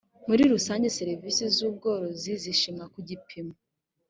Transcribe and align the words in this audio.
muri 0.27 0.43
rusange 0.53 0.87
serivisi 0.97 1.43
z 1.55 1.57
ubworozi 1.69 2.31
zishimwa 2.43 2.85
ku 2.93 2.99
gipimo 3.09 3.53